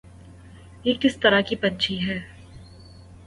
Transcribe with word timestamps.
یہ 0.85 0.93
کس 1.01 1.17
طرح 1.17 1.41
کی 1.41 1.55
پنچھی 1.55 1.97
ہے 2.07 2.17